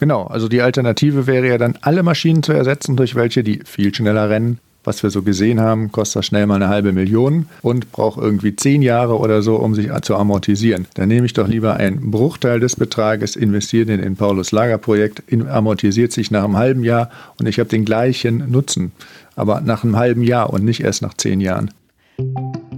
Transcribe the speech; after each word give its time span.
Genau, 0.00 0.24
also 0.24 0.48
die 0.48 0.62
Alternative 0.62 1.26
wäre 1.26 1.46
ja 1.46 1.58
dann, 1.58 1.76
alle 1.82 2.02
Maschinen 2.02 2.42
zu 2.42 2.52
ersetzen 2.52 2.96
durch 2.96 3.14
welche, 3.14 3.44
die 3.44 3.60
viel 3.64 3.94
schneller 3.94 4.30
rennen. 4.30 4.58
Was 4.82 5.02
wir 5.02 5.10
so 5.10 5.20
gesehen 5.20 5.60
haben, 5.60 5.92
kostet 5.92 6.24
schnell 6.24 6.46
mal 6.46 6.54
eine 6.54 6.68
halbe 6.68 6.92
Million 6.92 7.46
und 7.60 7.92
braucht 7.92 8.18
irgendwie 8.18 8.56
zehn 8.56 8.80
Jahre 8.80 9.18
oder 9.18 9.42
so, 9.42 9.56
um 9.56 9.74
sich 9.74 9.90
zu 10.00 10.16
amortisieren. 10.16 10.86
Dann 10.94 11.08
nehme 11.08 11.26
ich 11.26 11.34
doch 11.34 11.46
lieber 11.46 11.76
einen 11.76 12.10
Bruchteil 12.10 12.60
des 12.60 12.76
Betrages, 12.76 13.36
investiere 13.36 13.84
den 13.84 14.00
in 14.00 14.16
Paulus 14.16 14.52
Lagerprojekt, 14.52 15.22
amortisiert 15.50 16.12
sich 16.12 16.30
nach 16.30 16.44
einem 16.44 16.56
halben 16.56 16.82
Jahr 16.82 17.10
und 17.38 17.46
ich 17.46 17.58
habe 17.58 17.68
den 17.68 17.84
gleichen 17.84 18.50
Nutzen. 18.50 18.92
Aber 19.36 19.60
nach 19.60 19.84
einem 19.84 19.96
halben 19.96 20.22
Jahr 20.22 20.50
und 20.50 20.64
nicht 20.64 20.80
erst 20.80 21.02
nach 21.02 21.12
zehn 21.12 21.42
Jahren. 21.42 21.72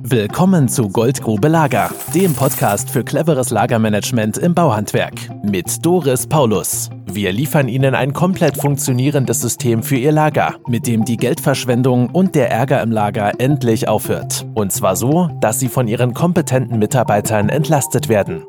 Willkommen 0.02 0.68
zu 0.68 0.89
Goldgrube 0.89 1.46
Lager, 1.46 1.91
dem 2.12 2.34
Podcast 2.34 2.91
für 2.91 3.04
cleveres 3.04 3.50
Lagermanagement 3.50 4.39
im 4.39 4.54
Bauhandwerk 4.54 5.14
mit 5.45 5.86
Doris 5.86 6.27
Paulus. 6.27 6.91
Wir 7.14 7.30
liefern 7.30 7.68
Ihnen 7.68 7.94
ein 7.94 8.14
komplett 8.14 8.56
funktionierendes 8.56 9.43
System 9.43 9.82
für 9.82 9.96
Ihr 9.96 10.12
Lager, 10.12 10.54
mit 10.66 10.86
dem 10.86 11.04
die 11.04 11.18
Geldverschwendung 11.18 12.08
und 12.08 12.35
der 12.35 12.50
Ärger 12.50 12.80
im 12.80 12.90
Lager 12.90 13.38
endlich 13.38 13.86
aufhört. 13.86 14.46
Und 14.54 14.72
zwar 14.72 14.96
so, 14.96 15.29
dass 15.43 15.61
Sie 15.61 15.68
von 15.68 15.88
Ihren 15.88 16.14
kompetenten 16.14 16.79
Mitarbeitern 16.79 17.50
entlastet 17.50 18.08
werden. 18.08 18.44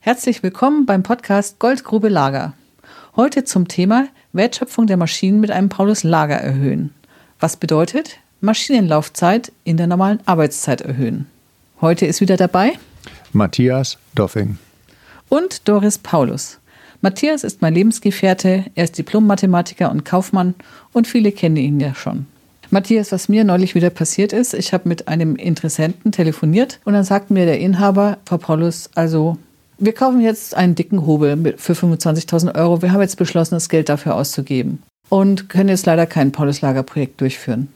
Herzlich 0.00 0.42
willkommen 0.42 0.86
beim 0.86 1.04
Podcast 1.04 1.60
Goldgrube 1.60 2.08
Lager. 2.08 2.54
Heute 3.14 3.44
zum 3.44 3.68
Thema 3.68 4.08
Wertschöpfung 4.32 4.88
der 4.88 4.96
Maschinen 4.96 5.38
mit 5.38 5.52
einem 5.52 5.68
Paulus 5.68 6.02
Lager 6.02 6.36
erhöhen. 6.36 6.92
Was 7.38 7.56
bedeutet, 7.56 8.18
Maschinenlaufzeit 8.40 9.52
in 9.62 9.76
der 9.76 9.86
normalen 9.86 10.18
Arbeitszeit 10.26 10.80
erhöhen. 10.80 11.26
Heute 11.80 12.06
ist 12.06 12.20
wieder 12.20 12.36
dabei 12.36 12.72
Matthias 13.32 13.98
Doffing 14.16 14.58
und 15.28 15.68
Doris 15.68 15.98
Paulus. 15.98 16.58
Matthias 17.00 17.44
ist 17.44 17.62
mein 17.62 17.74
Lebensgefährte, 17.74 18.64
er 18.74 18.84
ist 18.84 18.98
Diplom-Mathematiker 18.98 19.90
und 19.90 20.04
Kaufmann 20.04 20.54
und 20.92 21.06
viele 21.06 21.32
kennen 21.32 21.56
ihn 21.56 21.80
ja 21.80 21.94
schon. 21.94 22.26
Matthias, 22.70 23.12
was 23.12 23.28
mir 23.28 23.44
neulich 23.44 23.74
wieder 23.74 23.90
passiert 23.90 24.32
ist, 24.32 24.54
ich 24.54 24.72
habe 24.72 24.88
mit 24.88 25.08
einem 25.08 25.36
Interessenten 25.36 26.10
telefoniert 26.10 26.80
und 26.84 26.94
dann 26.94 27.04
sagt 27.04 27.30
mir 27.30 27.46
der 27.46 27.60
Inhaber, 27.60 28.18
Frau 28.24 28.38
Paulus, 28.38 28.90
also 28.94 29.38
wir 29.78 29.92
kaufen 29.92 30.20
jetzt 30.20 30.54
einen 30.56 30.74
dicken 30.74 31.06
Hobel 31.06 31.54
für 31.58 31.74
25.000 31.74 32.54
Euro. 32.54 32.80
Wir 32.80 32.92
haben 32.92 33.02
jetzt 33.02 33.18
beschlossen, 33.18 33.54
das 33.54 33.68
Geld 33.68 33.88
dafür 33.88 34.14
auszugeben 34.14 34.82
und 35.10 35.48
können 35.48 35.68
jetzt 35.68 35.86
leider 35.86 36.06
kein 36.06 36.32
Paulus-Lager-Projekt 36.32 37.20
durchführen. 37.20 37.68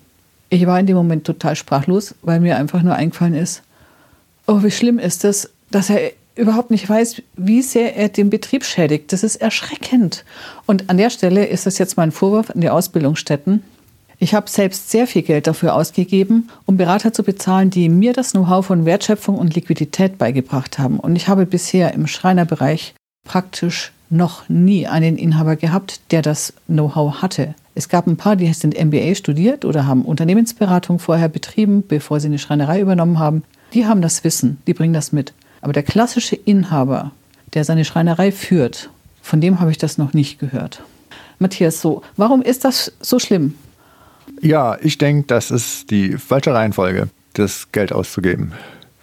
Ich 0.49 0.67
war 0.67 0.81
in 0.81 0.87
dem 0.87 0.97
Moment 0.97 1.25
total 1.25 1.55
sprachlos, 1.55 2.15
weil 2.23 2.41
mir 2.41 2.57
einfach 2.57 2.83
nur 2.83 2.95
eingefallen 2.95 3.35
ist, 3.35 3.63
oh, 4.47 4.63
wie 4.63 4.71
schlimm 4.71 4.99
ist 4.99 5.25
es, 5.25 5.51
dass 5.71 5.91
er 5.91 6.13
überhaupt 6.37 6.71
nicht 6.71 6.89
weiß, 6.89 7.23
wie 7.37 7.63
sehr 7.63 7.97
er 7.97 8.09
den 8.09 8.31
Betrieb 8.31 8.65
schädigt. 8.65 9.13
Das 9.13 9.23
ist 9.23 9.37
erschreckend. 9.37 10.25
Und 10.67 10.89
an 10.91 10.97
der 10.97 11.11
Stelle 11.11 11.47
ist 11.47 11.67
das 11.67 11.79
jetzt 11.79 11.97
mein 11.97 12.13
Vorwurf 12.13 12.51
an 12.51 12.61
die 12.61 12.71
Ausbildungsstätten. 12.71 13.63
Ich 14.23 14.35
habe 14.35 14.51
selbst 14.51 14.91
sehr 14.91 15.07
viel 15.07 15.23
Geld 15.23 15.47
dafür 15.47 15.75
ausgegeben, 15.75 16.51
um 16.67 16.77
Berater 16.77 17.13
zu 17.13 17.23
bezahlen, 17.23 17.71
die 17.71 17.89
mir 17.89 18.13
das 18.13 18.33
Know-how 18.33 18.65
von 18.65 18.85
Wertschöpfung 18.85 19.39
und 19.39 19.55
Liquidität 19.55 20.19
beigebracht 20.19 20.79
haben. 20.79 21.01
Und 21.01 21.17
ich 21.17 21.29
habe 21.29 21.47
bisher 21.47 21.95
im 21.95 22.07
Schreinerbereich 22.07 22.95
praktisch 23.25 23.93
noch 24.11 24.49
nie 24.49 24.87
einen 24.87 25.17
Inhaber 25.17 25.57
gehabt, 25.57 26.01
der 26.11 26.21
das 26.21 26.53
Know-how 26.67 27.23
hatte. 27.23 27.55
Es 27.75 27.89
gab 27.89 28.07
ein 28.07 28.19
paar, 28.19 28.37
die 28.37 28.53
sind 28.53 28.79
MBA 28.79 29.15
studiert 29.15 29.65
oder 29.65 29.87
haben 29.87 30.05
Unternehmensberatung 30.05 30.99
vorher 30.99 31.29
betrieben, 31.29 31.85
bevor 31.87 32.21
sie 32.21 32.27
eine 32.27 32.39
Schreinerei 32.39 32.81
übernommen 32.81 33.19
haben. 33.19 33.43
Die 33.73 33.87
haben 33.87 34.03
das 34.03 34.25
Wissen, 34.25 34.59
die 34.67 34.75
bringen 34.75 34.93
das 34.93 35.13
mit. 35.13 35.33
Aber 35.61 35.73
der 35.73 35.83
klassische 35.83 36.37
Inhaber, 36.37 37.13
der 37.55 37.65
seine 37.65 37.85
Schreinerei 37.85 38.33
führt, 38.33 38.91
von 39.23 39.41
dem 39.41 39.61
habe 39.61 39.71
ich 39.71 39.79
das 39.79 39.99
noch 39.99 40.13
nicht 40.13 40.39
gehört. 40.39 40.83
Matthias, 41.39 41.81
so, 41.81 42.03
warum 42.17 42.43
ist 42.43 42.65
das 42.65 42.93
so 43.01 43.19
schlimm? 43.19 43.55
Ja, 44.41 44.79
ich 44.81 44.99
denke, 44.99 45.27
das 45.27 45.51
ist 45.51 45.91
die 45.91 46.13
falsche 46.13 46.55
Reihenfolge, 46.55 47.09
das 47.35 47.73
Geld 47.73 47.93
auszugeben. 47.93 48.53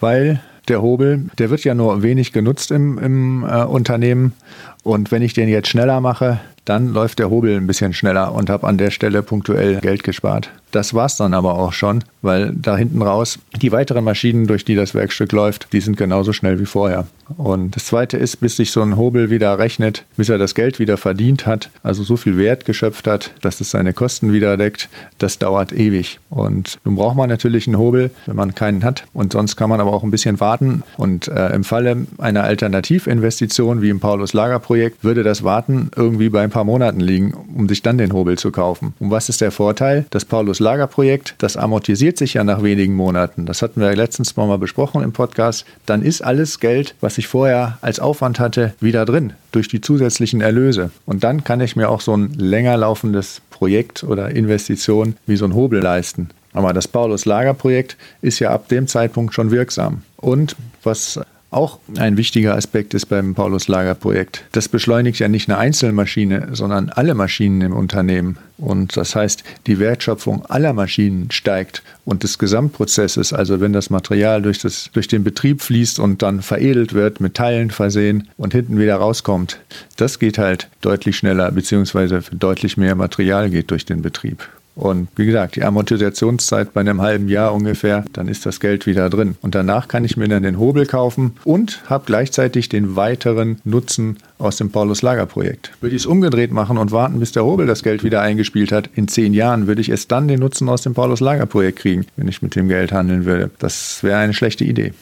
Weil 0.00 0.40
der 0.68 0.82
Hobel, 0.82 1.30
der 1.38 1.50
wird 1.50 1.64
ja 1.64 1.74
nur 1.74 2.02
wenig 2.02 2.32
genutzt 2.32 2.70
im, 2.70 2.98
im 2.98 3.44
äh, 3.44 3.64
Unternehmen. 3.64 4.34
Und 4.82 5.10
wenn 5.10 5.22
ich 5.22 5.32
den 5.32 5.48
jetzt 5.48 5.68
schneller 5.68 6.00
mache, 6.00 6.40
dann 6.68 6.92
läuft 6.92 7.18
der 7.18 7.30
Hobel 7.30 7.56
ein 7.56 7.66
bisschen 7.66 7.92
schneller 7.92 8.32
und 8.32 8.50
habe 8.50 8.66
an 8.66 8.78
der 8.78 8.90
Stelle 8.90 9.22
punktuell 9.22 9.80
Geld 9.80 10.02
gespart. 10.02 10.50
Das 10.70 10.92
war's 10.92 11.16
dann 11.16 11.32
aber 11.32 11.54
auch 11.54 11.72
schon, 11.72 12.04
weil 12.20 12.52
da 12.54 12.76
hinten 12.76 13.00
raus 13.00 13.38
die 13.62 13.72
weiteren 13.72 14.04
Maschinen, 14.04 14.46
durch 14.46 14.64
die 14.64 14.74
das 14.74 14.94
Werkstück 14.94 15.32
läuft, 15.32 15.72
die 15.72 15.80
sind 15.80 15.96
genauso 15.96 16.32
schnell 16.32 16.60
wie 16.60 16.66
vorher. 16.66 17.06
Und 17.36 17.74
das 17.76 17.86
zweite 17.86 18.16
ist, 18.16 18.36
bis 18.36 18.56
sich 18.56 18.70
so 18.70 18.82
ein 18.82 18.96
Hobel 18.96 19.30
wieder 19.30 19.58
rechnet, 19.58 20.04
bis 20.16 20.28
er 20.28 20.38
das 20.38 20.54
Geld 20.54 20.78
wieder 20.78 20.96
verdient 20.96 21.46
hat, 21.46 21.70
also 21.82 22.02
so 22.02 22.16
viel 22.16 22.36
Wert 22.36 22.64
geschöpft 22.64 23.06
hat, 23.06 23.32
dass 23.40 23.60
es 23.60 23.70
seine 23.70 23.92
Kosten 23.92 24.32
wieder 24.32 24.56
deckt, 24.56 24.88
das 25.18 25.38
dauert 25.38 25.72
ewig. 25.72 26.20
Und 26.30 26.78
nun 26.84 26.96
braucht 26.96 27.16
man 27.16 27.28
natürlich 27.28 27.66
einen 27.66 27.78
Hobel, 27.78 28.10
wenn 28.26 28.36
man 28.36 28.54
keinen 28.54 28.84
hat. 28.84 29.04
Und 29.12 29.32
sonst 29.32 29.56
kann 29.56 29.70
man 29.70 29.80
aber 29.80 29.92
auch 29.92 30.04
ein 30.04 30.10
bisschen 30.10 30.40
warten. 30.40 30.82
Und 30.96 31.28
äh, 31.28 31.54
im 31.54 31.64
Falle 31.64 32.06
einer 32.18 32.44
Alternativinvestition 32.44 33.82
wie 33.82 33.90
im 33.90 34.00
Paulus-Lager-Projekt 34.00 35.04
würde 35.04 35.22
das 35.22 35.42
Warten 35.42 35.90
irgendwie 35.96 36.28
bei 36.28 36.42
ein 36.42 36.50
paar 36.58 36.64
Monaten 36.64 36.98
liegen, 36.98 37.34
um 37.56 37.68
sich 37.68 37.82
dann 37.82 37.98
den 37.98 38.12
Hobel 38.12 38.36
zu 38.36 38.50
kaufen. 38.50 38.92
Und 38.98 39.12
was 39.12 39.28
ist 39.28 39.40
der 39.40 39.52
Vorteil? 39.52 40.06
Das 40.10 40.24
Paulus-Lager-Projekt, 40.24 41.36
das 41.38 41.56
amortisiert 41.56 42.18
sich 42.18 42.34
ja 42.34 42.42
nach 42.42 42.64
wenigen 42.64 42.96
Monaten. 42.96 43.46
Das 43.46 43.62
hatten 43.62 43.80
wir 43.80 43.94
letztens 43.94 44.34
mal 44.36 44.58
besprochen 44.58 45.04
im 45.04 45.12
Podcast. 45.12 45.64
Dann 45.86 46.02
ist 46.02 46.20
alles 46.20 46.58
Geld, 46.58 46.96
was 47.00 47.16
ich 47.16 47.28
vorher 47.28 47.78
als 47.80 48.00
Aufwand 48.00 48.40
hatte, 48.40 48.74
wieder 48.80 49.04
drin 49.04 49.34
durch 49.52 49.68
die 49.68 49.80
zusätzlichen 49.80 50.40
Erlöse. 50.40 50.90
Und 51.06 51.22
dann 51.22 51.44
kann 51.44 51.60
ich 51.60 51.76
mir 51.76 51.90
auch 51.90 52.00
so 52.00 52.16
ein 52.16 52.34
länger 52.34 52.76
laufendes 52.76 53.40
Projekt 53.50 54.02
oder 54.02 54.30
Investition 54.30 55.14
wie 55.26 55.36
so 55.36 55.44
ein 55.44 55.54
Hobel 55.54 55.80
leisten. 55.80 56.30
Aber 56.54 56.72
das 56.72 56.88
Paulus-Lager-Projekt 56.88 57.96
ist 58.20 58.40
ja 58.40 58.50
ab 58.50 58.66
dem 58.66 58.88
Zeitpunkt 58.88 59.32
schon 59.32 59.52
wirksam. 59.52 60.02
Und 60.16 60.56
was 60.82 61.20
auch 61.50 61.78
ein 61.96 62.18
wichtiger 62.18 62.54
Aspekt 62.54 62.92
ist 62.92 63.06
beim 63.06 63.34
Paulus-Lager-Projekt. 63.34 64.44
Das 64.52 64.68
beschleunigt 64.68 65.18
ja 65.18 65.28
nicht 65.28 65.48
eine 65.48 65.58
Einzelmaschine, 65.58 66.48
sondern 66.52 66.90
alle 66.90 67.14
Maschinen 67.14 67.62
im 67.62 67.72
Unternehmen. 67.72 68.36
Und 68.58 68.96
das 68.96 69.14
heißt, 69.14 69.44
die 69.66 69.78
Wertschöpfung 69.78 70.44
aller 70.46 70.74
Maschinen 70.74 71.30
steigt 71.30 71.82
und 72.04 72.22
des 72.22 72.38
Gesamtprozesses, 72.38 73.32
also 73.32 73.60
wenn 73.60 73.72
das 73.72 73.88
Material 73.88 74.42
durch, 74.42 74.58
das, 74.58 74.90
durch 74.92 75.08
den 75.08 75.24
Betrieb 75.24 75.62
fließt 75.62 75.98
und 76.00 76.22
dann 76.22 76.42
veredelt 76.42 76.92
wird, 76.92 77.20
mit 77.20 77.34
Teilen 77.34 77.70
versehen 77.70 78.28
und 78.36 78.52
hinten 78.52 78.78
wieder 78.78 78.96
rauskommt, 78.96 79.58
das 79.96 80.18
geht 80.18 80.36
halt 80.36 80.68
deutlich 80.82 81.16
schneller, 81.16 81.50
beziehungsweise 81.50 82.22
deutlich 82.32 82.76
mehr 82.76 82.94
Material 82.94 83.48
geht 83.48 83.70
durch 83.70 83.86
den 83.86 84.02
Betrieb. 84.02 84.46
Und 84.78 85.08
wie 85.16 85.26
gesagt, 85.26 85.56
die 85.56 85.64
Amortisationszeit 85.64 86.72
bei 86.72 86.82
einem 86.82 87.02
halben 87.02 87.28
Jahr 87.28 87.52
ungefähr, 87.52 88.04
dann 88.12 88.28
ist 88.28 88.46
das 88.46 88.60
Geld 88.60 88.86
wieder 88.86 89.10
drin. 89.10 89.34
Und 89.42 89.56
danach 89.56 89.88
kann 89.88 90.04
ich 90.04 90.16
mir 90.16 90.28
dann 90.28 90.44
den 90.44 90.56
Hobel 90.56 90.86
kaufen 90.86 91.32
und 91.42 91.82
habe 91.90 92.04
gleichzeitig 92.06 92.68
den 92.68 92.94
weiteren 92.94 93.60
Nutzen 93.64 94.18
aus 94.38 94.56
dem 94.56 94.70
Paulus-Lager-Projekt. 94.70 95.72
Würde 95.80 95.96
ich 95.96 96.02
es 96.02 96.06
umgedreht 96.06 96.52
machen 96.52 96.78
und 96.78 96.92
warten, 96.92 97.18
bis 97.18 97.32
der 97.32 97.44
Hobel 97.44 97.66
das 97.66 97.82
Geld 97.82 98.04
wieder 98.04 98.20
eingespielt 98.22 98.70
hat, 98.70 98.88
in 98.94 99.08
zehn 99.08 99.34
Jahren 99.34 99.66
würde 99.66 99.80
ich 99.80 99.90
erst 99.90 100.12
dann 100.12 100.28
den 100.28 100.38
Nutzen 100.38 100.68
aus 100.68 100.82
dem 100.82 100.94
Paulus-Lager-Projekt 100.94 101.80
kriegen, 101.80 102.06
wenn 102.16 102.28
ich 102.28 102.40
mit 102.40 102.54
dem 102.54 102.68
Geld 102.68 102.92
handeln 102.92 103.24
würde. 103.24 103.50
Das 103.58 104.04
wäre 104.04 104.18
eine 104.18 104.32
schlechte 104.32 104.62
Idee. 104.64 104.92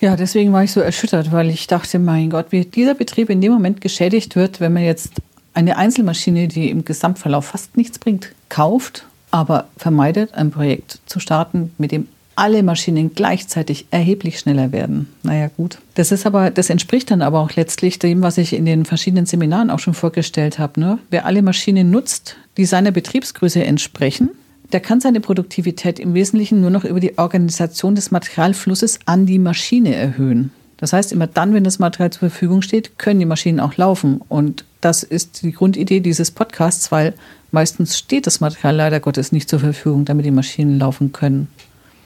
Ja, 0.00 0.16
deswegen 0.16 0.50
war 0.54 0.64
ich 0.64 0.72
so 0.72 0.80
erschüttert, 0.80 1.30
weil 1.30 1.50
ich 1.50 1.66
dachte, 1.66 1.98
mein 1.98 2.30
Gott, 2.30 2.46
wie 2.50 2.64
dieser 2.64 2.94
Betrieb 2.94 3.28
in 3.28 3.42
dem 3.42 3.52
Moment 3.52 3.82
geschädigt 3.82 4.34
wird, 4.34 4.60
wenn 4.60 4.72
man 4.72 4.82
jetzt 4.82 5.12
eine 5.52 5.76
Einzelmaschine, 5.76 6.48
die 6.48 6.70
im 6.70 6.86
Gesamtverlauf 6.86 7.46
fast 7.46 7.76
nichts 7.76 7.98
bringt, 7.98 8.32
kauft, 8.54 9.04
aber 9.32 9.66
vermeidet, 9.76 10.34
ein 10.34 10.52
Projekt 10.52 11.00
zu 11.06 11.18
starten, 11.18 11.72
mit 11.76 11.90
dem 11.90 12.06
alle 12.36 12.62
Maschinen 12.62 13.12
gleichzeitig 13.12 13.86
erheblich 13.90 14.38
schneller 14.38 14.70
werden. 14.70 15.08
Naja, 15.24 15.50
gut. 15.56 15.78
Das 15.94 16.12
ist 16.12 16.24
aber, 16.24 16.52
das 16.52 16.70
entspricht 16.70 17.10
dann 17.10 17.20
aber 17.20 17.40
auch 17.40 17.52
letztlich 17.56 17.98
dem, 17.98 18.22
was 18.22 18.38
ich 18.38 18.52
in 18.52 18.64
den 18.64 18.84
verschiedenen 18.84 19.26
Seminaren 19.26 19.70
auch 19.70 19.80
schon 19.80 19.94
vorgestellt 19.94 20.60
habe. 20.60 20.78
Ne? 20.78 20.98
Wer 21.10 21.26
alle 21.26 21.42
Maschinen 21.42 21.90
nutzt, 21.90 22.36
die 22.56 22.64
seiner 22.64 22.92
Betriebsgröße 22.92 23.64
entsprechen, 23.64 24.30
der 24.72 24.78
kann 24.78 25.00
seine 25.00 25.20
Produktivität 25.20 25.98
im 25.98 26.14
Wesentlichen 26.14 26.60
nur 26.60 26.70
noch 26.70 26.84
über 26.84 27.00
die 27.00 27.18
Organisation 27.18 27.96
des 27.96 28.12
Materialflusses 28.12 29.00
an 29.04 29.26
die 29.26 29.40
Maschine 29.40 29.96
erhöhen. 29.96 30.52
Das 30.76 30.92
heißt, 30.92 31.10
immer 31.10 31.26
dann, 31.26 31.54
wenn 31.54 31.64
das 31.64 31.80
Material 31.80 32.10
zur 32.10 32.30
Verfügung 32.30 32.62
steht, 32.62 33.00
können 33.00 33.18
die 33.18 33.26
Maschinen 33.26 33.58
auch 33.58 33.76
laufen. 33.76 34.20
Und 34.28 34.64
das 34.84 35.02
ist 35.02 35.42
die 35.42 35.52
Grundidee 35.52 36.00
dieses 36.00 36.30
Podcasts, 36.30 36.92
weil 36.92 37.14
meistens 37.50 37.98
steht 37.98 38.26
das 38.26 38.40
Material 38.40 38.76
leider 38.76 39.00
Gottes 39.00 39.32
nicht 39.32 39.48
zur 39.48 39.60
Verfügung, 39.60 40.04
damit 40.04 40.26
die 40.26 40.30
Maschinen 40.30 40.78
laufen 40.78 41.12
können. 41.12 41.48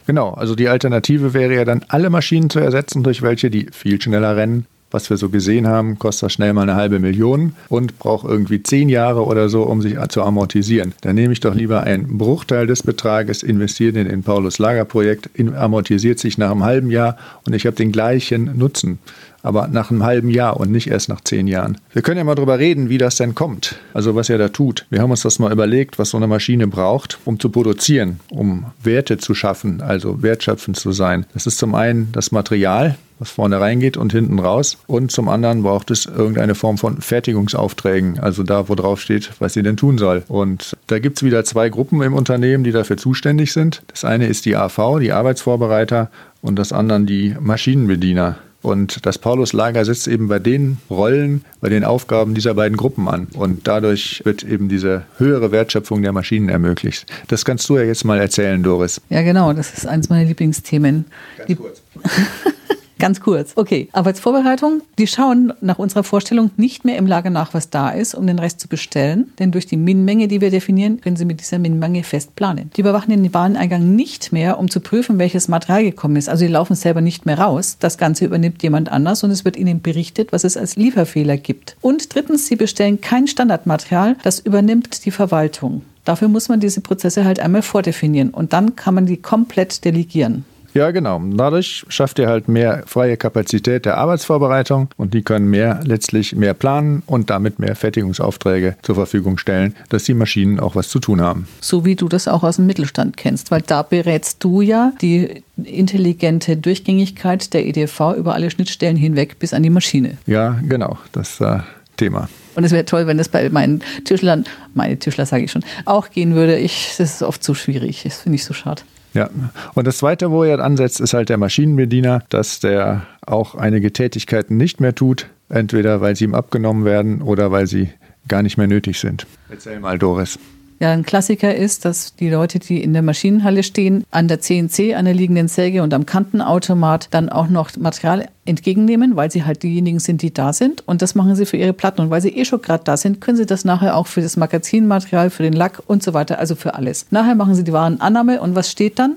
Genau, 0.06 0.30
also 0.30 0.54
die 0.54 0.68
Alternative 0.68 1.34
wäre 1.34 1.54
ja 1.54 1.64
dann, 1.64 1.84
alle 1.88 2.08
Maschinen 2.08 2.48
zu 2.48 2.60
ersetzen 2.60 3.02
durch 3.02 3.20
welche, 3.20 3.50
die 3.50 3.66
viel 3.72 4.00
schneller 4.00 4.36
rennen. 4.36 4.66
Was 4.90 5.10
wir 5.10 5.16
so 5.16 5.28
gesehen 5.28 5.66
haben, 5.66 5.98
kostet 5.98 6.24
das 6.24 6.32
schnell 6.32 6.52
mal 6.52 6.62
eine 6.62 6.74
halbe 6.74 6.98
Million 6.98 7.54
und 7.68 7.98
braucht 7.98 8.26
irgendwie 8.26 8.62
zehn 8.62 8.88
Jahre 8.88 9.24
oder 9.24 9.48
so, 9.48 9.62
um 9.62 9.82
sich 9.82 9.96
zu 10.08 10.22
amortisieren. 10.22 10.94
Dann 11.02 11.14
nehme 11.14 11.32
ich 11.32 11.40
doch 11.40 11.54
lieber 11.54 11.82
einen 11.82 12.18
Bruchteil 12.18 12.66
des 12.66 12.82
Betrages, 12.82 13.42
investiere 13.42 13.92
den 13.92 14.06
in 14.06 14.22
Paulus 14.22 14.58
Lagerprojekt, 14.58 15.30
amortisiert 15.56 16.18
sich 16.18 16.38
nach 16.38 16.50
einem 16.50 16.64
halben 16.64 16.90
Jahr 16.90 17.16
und 17.46 17.54
ich 17.54 17.66
habe 17.66 17.76
den 17.76 17.92
gleichen 17.92 18.56
Nutzen 18.56 18.98
aber 19.42 19.68
nach 19.68 19.90
einem 19.90 20.04
halben 20.04 20.30
Jahr 20.30 20.58
und 20.58 20.70
nicht 20.70 20.88
erst 20.88 21.08
nach 21.08 21.20
zehn 21.20 21.46
Jahren. 21.46 21.78
Wir 21.92 22.02
können 22.02 22.18
ja 22.18 22.24
mal 22.24 22.34
drüber 22.34 22.58
reden, 22.58 22.88
wie 22.88 22.98
das 22.98 23.16
denn 23.16 23.34
kommt, 23.34 23.76
also 23.94 24.14
was 24.14 24.28
er 24.28 24.38
da 24.38 24.48
tut. 24.48 24.86
Wir 24.90 25.00
haben 25.00 25.10
uns 25.10 25.22
das 25.22 25.38
mal 25.38 25.52
überlegt, 25.52 25.98
was 25.98 26.10
so 26.10 26.16
eine 26.16 26.26
Maschine 26.26 26.66
braucht, 26.66 27.18
um 27.24 27.38
zu 27.38 27.48
produzieren, 27.50 28.20
um 28.30 28.66
Werte 28.82 29.18
zu 29.18 29.34
schaffen, 29.34 29.80
also 29.80 30.22
wertschöpfend 30.22 30.76
zu 30.76 30.92
sein. 30.92 31.26
Das 31.34 31.46
ist 31.46 31.58
zum 31.58 31.74
einen 31.74 32.10
das 32.12 32.32
Material, 32.32 32.96
was 33.18 33.30
vorne 33.30 33.60
reingeht 33.60 33.96
und 33.96 34.12
hinten 34.12 34.38
raus. 34.38 34.78
Und 34.86 35.10
zum 35.10 35.28
anderen 35.28 35.62
braucht 35.62 35.90
es 35.90 36.06
irgendeine 36.06 36.54
Form 36.54 36.78
von 36.78 37.00
Fertigungsaufträgen, 37.00 38.20
also 38.20 38.42
da, 38.42 38.68
wo 38.68 38.74
drauf 38.74 39.00
steht, 39.00 39.30
was 39.38 39.54
sie 39.54 39.62
denn 39.62 39.76
tun 39.76 39.98
soll. 39.98 40.22
Und 40.28 40.76
da 40.86 40.98
gibt 40.98 41.18
es 41.18 41.22
wieder 41.22 41.44
zwei 41.44 41.68
Gruppen 41.68 42.00
im 42.02 42.14
Unternehmen, 42.14 42.64
die 42.64 42.72
dafür 42.72 42.96
zuständig 42.96 43.52
sind. 43.52 43.82
Das 43.88 44.04
eine 44.04 44.26
ist 44.26 44.44
die 44.46 44.56
AV, 44.56 44.98
die 45.00 45.12
Arbeitsvorbereiter, 45.12 46.10
und 46.40 46.56
das 46.56 46.72
andere 46.72 47.00
die 47.00 47.34
Maschinenbediener. 47.40 48.38
Und 48.60 49.06
das 49.06 49.18
Paulus-Lager 49.18 49.84
setzt 49.84 50.08
eben 50.08 50.26
bei 50.26 50.40
den 50.40 50.78
Rollen, 50.90 51.44
bei 51.60 51.68
den 51.68 51.84
Aufgaben 51.84 52.34
dieser 52.34 52.54
beiden 52.54 52.76
Gruppen 52.76 53.08
an. 53.08 53.28
Und 53.34 53.68
dadurch 53.68 54.22
wird 54.24 54.42
eben 54.42 54.68
diese 54.68 55.04
höhere 55.16 55.52
Wertschöpfung 55.52 56.02
der 56.02 56.12
Maschinen 56.12 56.48
ermöglicht. 56.48 57.06
Das 57.28 57.44
kannst 57.44 57.68
du 57.68 57.76
ja 57.76 57.84
jetzt 57.84 58.04
mal 58.04 58.18
erzählen, 58.18 58.60
Doris. 58.62 59.00
Ja, 59.10 59.22
genau. 59.22 59.52
Das 59.52 59.72
ist 59.74 59.86
eines 59.86 60.08
meiner 60.08 60.24
Lieblingsthemen. 60.24 61.04
Ganz 61.36 61.58
kurz. 61.58 61.82
Ganz 62.98 63.20
kurz. 63.20 63.52
Okay, 63.54 63.88
Arbeitsvorbereitung. 63.92 64.82
Die 64.98 65.06
schauen 65.06 65.52
nach 65.60 65.78
unserer 65.78 66.02
Vorstellung 66.02 66.50
nicht 66.56 66.84
mehr 66.84 66.96
im 66.96 67.06
Lager 67.06 67.30
nach, 67.30 67.54
was 67.54 67.70
da 67.70 67.90
ist, 67.90 68.14
um 68.14 68.26
den 68.26 68.40
Rest 68.40 68.58
zu 68.58 68.66
bestellen. 68.66 69.32
Denn 69.38 69.52
durch 69.52 69.66
die 69.66 69.76
Min-Menge, 69.76 70.26
die 70.26 70.40
wir 70.40 70.50
definieren, 70.50 71.00
können 71.00 71.16
sie 71.16 71.24
mit 71.24 71.40
dieser 71.40 71.60
Min-Menge 71.60 72.02
fest 72.02 72.34
planen. 72.34 72.70
Die 72.76 72.80
überwachen 72.80 73.10
den 73.10 73.32
Wareneingang 73.32 73.94
nicht 73.94 74.32
mehr, 74.32 74.58
um 74.58 74.68
zu 74.68 74.80
prüfen, 74.80 75.18
welches 75.18 75.46
Material 75.46 75.84
gekommen 75.84 76.16
ist. 76.16 76.28
Also 76.28 76.44
die 76.44 76.50
laufen 76.50 76.74
selber 76.74 77.00
nicht 77.00 77.24
mehr 77.24 77.38
raus. 77.38 77.76
Das 77.78 77.98
Ganze 77.98 78.24
übernimmt 78.24 78.62
jemand 78.64 78.90
anders 78.90 79.22
und 79.22 79.30
es 79.30 79.44
wird 79.44 79.56
ihnen 79.56 79.80
berichtet, 79.80 80.32
was 80.32 80.42
es 80.42 80.56
als 80.56 80.74
Lieferfehler 80.74 81.36
gibt. 81.36 81.76
Und 81.80 82.12
drittens, 82.14 82.46
sie 82.46 82.56
bestellen 82.56 83.00
kein 83.00 83.28
Standardmaterial. 83.28 84.16
Das 84.24 84.40
übernimmt 84.40 85.04
die 85.04 85.12
Verwaltung. 85.12 85.82
Dafür 86.04 86.28
muss 86.28 86.48
man 86.48 86.58
diese 86.58 86.80
Prozesse 86.80 87.24
halt 87.24 87.38
einmal 87.38 87.62
vordefinieren 87.62 88.30
und 88.30 88.54
dann 88.54 88.76
kann 88.76 88.94
man 88.94 89.04
die 89.06 89.18
komplett 89.18 89.84
delegieren. 89.84 90.44
Ja, 90.78 90.92
genau. 90.92 91.20
Dadurch 91.32 91.84
schafft 91.88 92.20
ihr 92.20 92.28
halt 92.28 92.46
mehr 92.46 92.84
freie 92.86 93.16
Kapazität 93.16 93.84
der 93.84 93.98
Arbeitsvorbereitung 93.98 94.90
und 94.96 95.12
die 95.12 95.22
können 95.22 95.50
mehr 95.50 95.80
letztlich 95.82 96.36
mehr 96.36 96.54
planen 96.54 97.02
und 97.04 97.30
damit 97.30 97.58
mehr 97.58 97.74
Fertigungsaufträge 97.74 98.76
zur 98.82 98.94
Verfügung 98.94 99.38
stellen, 99.38 99.74
dass 99.88 100.04
die 100.04 100.14
Maschinen 100.14 100.60
auch 100.60 100.76
was 100.76 100.88
zu 100.88 101.00
tun 101.00 101.20
haben. 101.20 101.48
So 101.60 101.84
wie 101.84 101.96
du 101.96 102.08
das 102.08 102.28
auch 102.28 102.44
aus 102.44 102.56
dem 102.56 102.66
Mittelstand 102.66 103.16
kennst, 103.16 103.50
weil 103.50 103.62
da 103.62 103.82
berätst 103.82 104.44
du 104.44 104.60
ja 104.60 104.92
die 105.02 105.42
intelligente 105.56 106.56
Durchgängigkeit 106.56 107.52
der 107.54 107.66
EDV 107.66 108.14
über 108.16 108.34
alle 108.34 108.48
Schnittstellen 108.48 108.96
hinweg 108.96 109.40
bis 109.40 109.52
an 109.52 109.64
die 109.64 109.70
Maschine. 109.70 110.16
Ja, 110.26 110.60
genau. 110.62 110.96
Das 111.10 111.40
äh, 111.40 111.58
Thema. 111.96 112.28
Und 112.54 112.62
es 112.62 112.70
wäre 112.70 112.84
toll, 112.84 113.08
wenn 113.08 113.18
das 113.18 113.28
bei 113.28 113.50
meinen 113.50 113.82
Tischlern, 114.04 114.44
meine 114.74 114.96
Tischler 114.96 115.26
sage 115.26 115.42
ich 115.42 115.50
schon, 115.50 115.64
auch 115.86 116.10
gehen 116.10 116.36
würde. 116.36 116.56
Ich, 116.56 116.94
das 116.98 117.14
ist 117.14 117.22
oft 117.24 117.42
zu 117.42 117.54
schwierig. 117.54 118.02
Das 118.04 118.20
finde 118.20 118.36
ich 118.36 118.44
so 118.44 118.54
schade. 118.54 118.82
Ja, 119.14 119.30
und 119.74 119.86
das 119.86 119.98
Zweite, 119.98 120.30
wo 120.30 120.44
er 120.44 120.60
ansetzt, 120.60 121.00
ist 121.00 121.14
halt 121.14 121.28
der 121.28 121.38
Maschinenbediener, 121.38 122.22
dass 122.28 122.60
der 122.60 123.06
auch 123.26 123.54
einige 123.54 123.92
Tätigkeiten 123.92 124.56
nicht 124.56 124.80
mehr 124.80 124.94
tut, 124.94 125.28
entweder 125.48 126.00
weil 126.00 126.14
sie 126.14 126.24
ihm 126.24 126.34
abgenommen 126.34 126.84
werden 126.84 127.22
oder 127.22 127.50
weil 127.50 127.66
sie 127.66 127.90
gar 128.28 128.42
nicht 128.42 128.58
mehr 128.58 128.66
nötig 128.66 128.98
sind. 129.00 129.26
Erzähl 129.48 129.80
mal, 129.80 129.98
Doris. 129.98 130.38
Ja, 130.80 130.92
ein 130.92 131.04
Klassiker 131.04 131.52
ist, 131.56 131.84
dass 131.84 132.14
die 132.14 132.30
Leute, 132.30 132.60
die 132.60 132.80
in 132.82 132.92
der 132.92 133.02
Maschinenhalle 133.02 133.64
stehen, 133.64 134.04
an 134.12 134.28
der 134.28 134.40
CNC, 134.40 134.94
an 134.94 135.06
der 135.06 135.14
liegenden 135.14 135.48
Säge 135.48 135.82
und 135.82 135.92
am 135.92 136.06
Kantenautomat 136.06 137.08
dann 137.10 137.28
auch 137.28 137.48
noch 137.48 137.76
Material 137.76 138.28
entgegennehmen, 138.44 139.16
weil 139.16 139.28
sie 139.28 139.44
halt 139.44 139.64
diejenigen 139.64 139.98
sind, 139.98 140.22
die 140.22 140.32
da 140.32 140.52
sind. 140.52 140.86
Und 140.86 141.02
das 141.02 141.16
machen 141.16 141.34
sie 141.34 141.46
für 141.46 141.56
ihre 141.56 141.72
Platten. 141.72 142.02
Und 142.02 142.10
weil 142.10 142.20
sie 142.20 142.28
eh 142.28 142.44
schon 142.44 142.62
gerade 142.62 142.84
da 142.84 142.96
sind, 142.96 143.20
können 143.20 143.36
sie 143.36 143.46
das 143.46 143.64
nachher 143.64 143.96
auch 143.96 144.06
für 144.06 144.20
das 144.20 144.36
Magazinmaterial, 144.36 145.30
für 145.30 145.42
den 145.42 145.52
Lack 145.52 145.82
und 145.88 146.04
so 146.04 146.14
weiter, 146.14 146.38
also 146.38 146.54
für 146.54 146.74
alles. 146.74 147.06
Nachher 147.10 147.34
machen 147.34 147.56
sie 147.56 147.64
die 147.64 147.72
Warenannahme 147.72 148.40
und 148.40 148.54
was 148.54 148.70
steht 148.70 149.00
dann? 149.00 149.16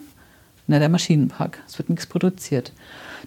Na, 0.65 0.79
der 0.79 0.89
Maschinenpark. 0.89 1.59
Es 1.67 1.77
wird 1.77 1.89
nichts 1.89 2.07
produziert. 2.07 2.71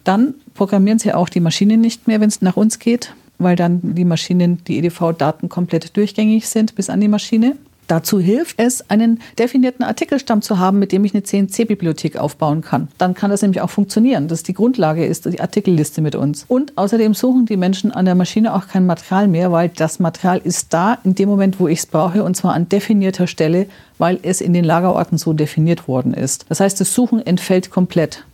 Dann 0.03 0.35
programmieren 0.55 0.99
sie 0.99 1.13
auch 1.13 1.29
die 1.29 1.41
Maschine 1.41 1.77
nicht 1.77 2.09
mehr, 2.09 2.21
wenn 2.21 2.29
es 2.29 2.43
nach 2.43 2.57
uns 2.57 2.81
geht, 2.81 3.15
weil 3.39 3.55
dann 3.55 3.81
die 3.95 4.05
Maschinen, 4.05 4.65
die 4.65 4.79
EDV-Daten 4.79 5.49
komplett 5.49 5.97
durchgängig 5.97 6.49
sind 6.49 6.75
bis 6.75 6.91
an 6.91 7.01
die 7.01 7.09
Maschine. 7.09 7.57
Dazu 7.87 8.19
hilft 8.19 8.59
es, 8.59 8.89
einen 8.91 9.21
definierten 9.39 9.85
Artikelstamm 9.85 10.43
zu 10.43 10.59
haben, 10.59 10.79
mit 10.79 10.93
dem 10.93 11.05
ich 11.05 11.15
eine 11.15 11.23
CNC-Bibliothek 11.23 12.17
aufbauen 12.17 12.63
kann. 12.63 12.89
Dann 12.99 13.15
kann 13.15 13.31
das 13.31 13.43
nämlich 13.43 13.61
auch 13.61 13.71
funktionieren. 13.71 14.29
Das 14.29 14.41
ist 14.41 14.49
die 14.49 14.55
Grundlage, 14.55 15.05
ist 15.05 15.27
die 15.27 15.41
Artikelliste 15.41 16.01
mit 16.01 16.15
uns. 16.15 16.45
Und 16.49 16.77
außerdem 16.77 17.15
suchen 17.15 17.47
die 17.47 17.57
Menschen 17.57 17.93
an 17.93 18.05
der 18.05 18.15
Maschine 18.15 18.55
auch 18.55 18.69
kein 18.69 18.87
Material 18.87 19.29
mehr, 19.29 19.53
weil 19.53 19.69
das 19.69 19.99
Material 19.99 20.41
ist 20.43 20.73
da 20.73 20.99
in 21.05 21.15
dem 21.15 21.29
Moment, 21.29 21.61
wo 21.61 21.69
ich 21.69 21.81
es 21.81 21.87
brauche, 21.87 22.25
und 22.25 22.37
zwar 22.37 22.55
an 22.55 22.69
definierter 22.69 23.27
Stelle, 23.27 23.67
weil 23.99 24.19
es 24.23 24.41
in 24.41 24.53
den 24.53 24.65
Lagerorten 24.65 25.19
so 25.19 25.33
definiert 25.33 25.87
worden 25.89 26.15
ist. 26.15 26.47
Das 26.49 26.61
heißt, 26.61 26.81
das 26.81 26.95
Suchen 26.95 27.25
entfällt 27.25 27.71
komplett. 27.71 28.25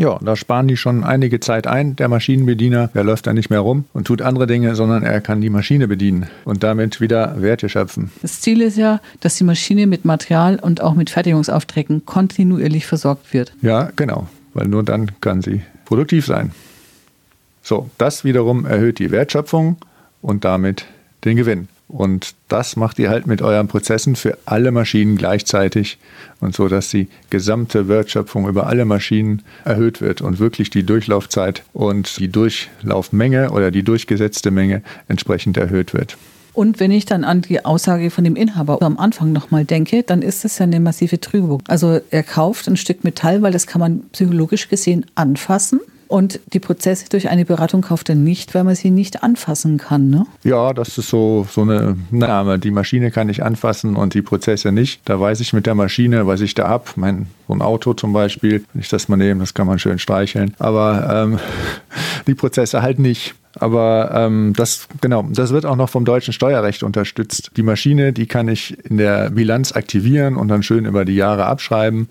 Ja, 0.00 0.18
da 0.22 0.34
sparen 0.34 0.66
die 0.66 0.78
schon 0.78 1.04
einige 1.04 1.40
Zeit 1.40 1.66
ein. 1.66 1.94
Der 1.96 2.08
Maschinenbediener, 2.08 2.88
der 2.88 3.04
läuft 3.04 3.26
da 3.26 3.34
nicht 3.34 3.50
mehr 3.50 3.60
rum 3.60 3.84
und 3.92 4.06
tut 4.06 4.22
andere 4.22 4.46
Dinge, 4.46 4.74
sondern 4.74 5.02
er 5.02 5.20
kann 5.20 5.42
die 5.42 5.50
Maschine 5.50 5.88
bedienen 5.88 6.26
und 6.46 6.62
damit 6.62 7.02
wieder 7.02 7.42
Werte 7.42 7.68
schöpfen. 7.68 8.10
Das 8.22 8.40
Ziel 8.40 8.62
ist 8.62 8.78
ja, 8.78 9.02
dass 9.20 9.36
die 9.36 9.44
Maschine 9.44 9.86
mit 9.86 10.06
Material 10.06 10.58
und 10.58 10.80
auch 10.80 10.94
mit 10.94 11.10
Fertigungsaufträgen 11.10 12.06
kontinuierlich 12.06 12.86
versorgt 12.86 13.34
wird. 13.34 13.52
Ja, 13.60 13.90
genau, 13.94 14.26
weil 14.54 14.68
nur 14.68 14.84
dann 14.84 15.10
kann 15.20 15.42
sie 15.42 15.60
produktiv 15.84 16.24
sein. 16.24 16.52
So, 17.60 17.90
das 17.98 18.24
wiederum 18.24 18.64
erhöht 18.64 19.00
die 19.00 19.10
Wertschöpfung 19.10 19.76
und 20.22 20.46
damit 20.46 20.86
den 21.26 21.36
Gewinn. 21.36 21.68
Und 21.90 22.34
das 22.48 22.76
macht 22.76 22.98
ihr 23.00 23.10
halt 23.10 23.26
mit 23.26 23.42
euren 23.42 23.66
Prozessen 23.66 24.14
für 24.14 24.38
alle 24.44 24.70
Maschinen 24.70 25.16
gleichzeitig 25.16 25.98
und 26.40 26.54
so, 26.54 26.68
dass 26.68 26.88
die 26.88 27.08
gesamte 27.30 27.88
Wertschöpfung 27.88 28.48
über 28.48 28.68
alle 28.68 28.84
Maschinen 28.84 29.42
erhöht 29.64 30.00
wird 30.00 30.20
und 30.20 30.38
wirklich 30.38 30.70
die 30.70 30.84
Durchlaufzeit 30.84 31.64
und 31.72 32.18
die 32.18 32.28
Durchlaufmenge 32.28 33.50
oder 33.50 33.72
die 33.72 33.82
durchgesetzte 33.82 34.52
Menge 34.52 34.82
entsprechend 35.08 35.56
erhöht 35.56 35.92
wird. 35.92 36.16
Und 36.52 36.80
wenn 36.80 36.90
ich 36.90 37.06
dann 37.06 37.24
an 37.24 37.42
die 37.42 37.64
Aussage 37.64 38.10
von 38.10 38.24
dem 38.24 38.36
Inhaber 38.36 38.82
am 38.82 38.98
Anfang 38.98 39.32
nochmal 39.32 39.64
denke, 39.64 40.02
dann 40.02 40.22
ist 40.22 40.44
das 40.44 40.58
ja 40.58 40.64
eine 40.64 40.80
massive 40.80 41.20
Trübung. 41.20 41.62
Also 41.68 42.00
er 42.10 42.22
kauft 42.22 42.68
ein 42.68 42.76
Stück 42.76 43.04
Metall, 43.04 43.42
weil 43.42 43.52
das 43.52 43.66
kann 43.66 43.80
man 43.80 44.02
psychologisch 44.12 44.68
gesehen 44.68 45.06
anfassen. 45.14 45.80
Und 46.10 46.40
die 46.52 46.58
Prozesse 46.58 47.08
durch 47.08 47.28
eine 47.28 47.44
Beratung 47.44 47.82
kauft 47.82 48.08
er 48.08 48.16
nicht, 48.16 48.52
weil 48.56 48.64
man 48.64 48.74
sie 48.74 48.90
nicht 48.90 49.22
anfassen 49.22 49.78
kann. 49.78 50.10
Ne? 50.10 50.26
Ja, 50.42 50.72
das 50.72 50.98
ist 50.98 51.08
so, 51.08 51.46
so 51.48 51.62
eine 51.62 51.96
Name. 52.10 52.58
Die 52.58 52.72
Maschine 52.72 53.12
kann 53.12 53.28
ich 53.28 53.44
anfassen 53.44 53.94
und 53.94 54.14
die 54.14 54.20
Prozesse 54.20 54.72
nicht. 54.72 55.02
Da 55.04 55.20
weiß 55.20 55.38
ich 55.38 55.52
mit 55.52 55.66
der 55.66 55.76
Maschine, 55.76 56.26
was 56.26 56.40
ich 56.40 56.54
da 56.54 56.64
ab. 56.64 56.94
Mein, 56.96 57.28
so 57.46 57.54
ein 57.54 57.62
Auto 57.62 57.94
zum 57.94 58.12
Beispiel, 58.12 58.64
wenn 58.72 58.82
ich 58.82 58.88
das 58.88 59.08
mal 59.08 59.18
nehme, 59.18 59.38
das 59.38 59.54
kann 59.54 59.68
man 59.68 59.78
schön 59.78 60.00
streicheln. 60.00 60.52
Aber 60.58 61.28
ähm, 61.28 61.38
die 62.26 62.34
Prozesse 62.34 62.82
halt 62.82 62.98
nicht. 62.98 63.36
Aber 63.60 64.10
ähm, 64.12 64.52
das, 64.56 64.88
genau, 65.00 65.28
das 65.30 65.52
wird 65.52 65.64
auch 65.64 65.76
noch 65.76 65.90
vom 65.90 66.04
deutschen 66.04 66.32
Steuerrecht 66.32 66.82
unterstützt. 66.82 67.52
Die 67.56 67.62
Maschine, 67.62 68.12
die 68.12 68.26
kann 68.26 68.48
ich 68.48 68.76
in 68.84 68.96
der 68.96 69.30
Bilanz 69.30 69.70
aktivieren 69.70 70.34
und 70.34 70.48
dann 70.48 70.64
schön 70.64 70.86
über 70.86 71.04
die 71.04 71.14
Jahre 71.14 71.46
abschreiben. 71.46 72.08